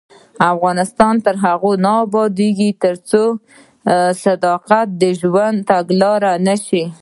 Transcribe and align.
افغانستان 0.53 1.13
تر 1.25 1.35
هغو 1.45 1.71
نه 1.85 1.93
ابادیږي، 2.05 2.69
ترڅو 2.83 3.23
صداقت 4.25 4.87
د 5.01 5.03
ژوند 5.19 5.57
تګلاره 5.71 6.33
نشي. 6.47 6.83